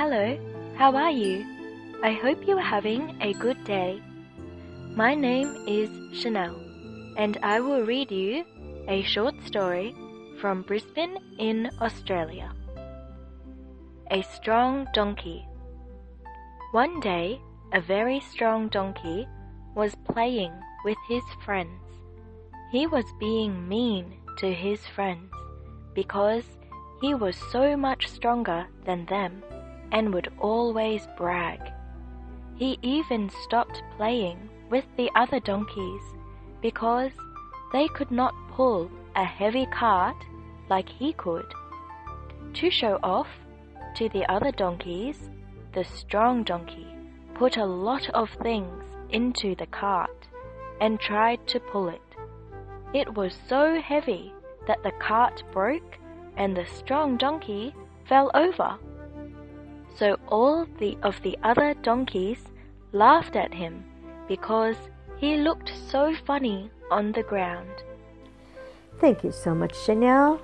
[0.00, 0.38] Hello,
[0.78, 1.44] how are you?
[2.02, 4.00] I hope you are having a good day.
[4.96, 6.56] My name is Chanel,
[7.18, 8.46] and I will read you
[8.88, 9.94] a short story
[10.40, 12.50] from Brisbane in Australia.
[14.10, 15.46] A Strong Donkey.
[16.72, 17.38] One day,
[17.74, 19.28] a very strong donkey
[19.74, 21.84] was playing with his friends.
[22.72, 25.30] He was being mean to his friends
[25.94, 26.44] because
[27.02, 29.42] he was so much stronger than them
[29.92, 31.60] and would always brag.
[32.56, 36.02] He even stopped playing with the other donkeys
[36.60, 37.12] because
[37.72, 40.16] they could not pull a heavy cart
[40.68, 41.46] like he could.
[42.54, 43.28] To show off
[43.96, 45.30] to the other donkeys,
[45.72, 46.86] the strong donkey
[47.34, 50.28] put a lot of things into the cart
[50.80, 52.00] and tried to pull it.
[52.92, 54.32] It was so heavy
[54.66, 55.98] that the cart broke
[56.36, 57.74] and the strong donkey
[58.08, 58.78] fell over.
[59.97, 62.39] So all the of the other donkeys
[62.91, 63.83] laughed at him
[64.27, 64.75] because
[65.17, 67.69] he looked so funny on the ground.
[68.99, 70.39] Thank you so much, Chanel.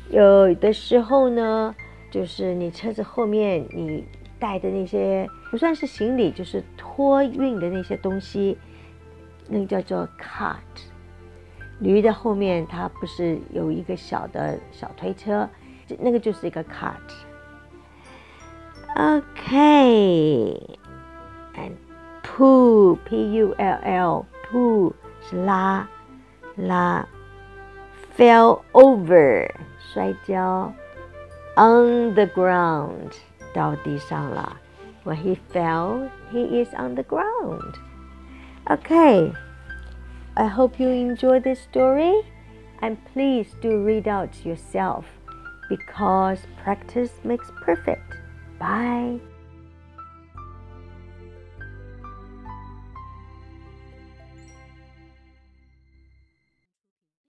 [0.10, 1.76] 有的时候呢，
[2.10, 4.08] 就是你车子后面你
[4.44, 8.59] 带的那些不算是行李，就是托运的那些东西，
[9.49, 10.59] 那个叫做 cart。
[11.81, 15.49] 驴的后面它不是有一个小的小推车，
[15.99, 16.93] 那个就是一个 cart。
[18.94, 20.61] Okay.
[21.55, 21.76] And
[22.22, 25.88] pull, P-U-L-L, pull 是拉
[26.56, 27.09] 拉。
[28.15, 30.71] Fell over 摔跤。
[31.56, 33.12] On the ground
[33.54, 34.58] 到地上了。
[35.04, 37.76] When he fell, he is on the ground.
[38.68, 39.34] Okay.
[40.36, 42.24] I hope you enjoy this story
[42.82, 45.06] and please do read out yourself
[45.70, 48.16] because practice makes perfect.
[48.60, 49.20] Bye.